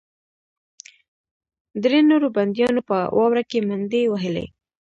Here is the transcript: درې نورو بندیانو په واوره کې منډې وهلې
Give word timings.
درې 1.83 1.99
نورو 2.09 2.27
بندیانو 2.35 2.81
په 2.89 2.97
واوره 3.17 3.43
کې 3.49 3.59
منډې 3.67 4.01
وهلې 4.11 4.45